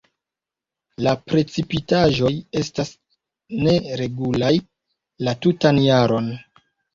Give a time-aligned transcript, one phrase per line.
[1.07, 2.89] La precipitaĵoj estas
[3.67, 4.51] neregulaj
[5.29, 6.33] la tutan jaron.